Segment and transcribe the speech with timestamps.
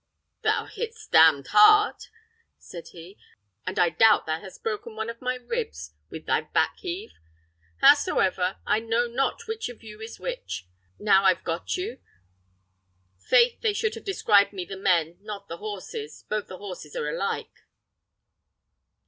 [0.41, 1.93] "Thou hit'st damned hard!"
[2.57, 3.19] said he;
[3.67, 7.11] "and I doubt thou hast broken one of my ribs with thy back heave.
[7.81, 10.65] Howsoever, I know not which of you is which,
[10.97, 11.99] now I've got you.
[13.19, 17.07] Faith, they should have described me the men, not the horses; both the horses are
[17.07, 17.67] alike."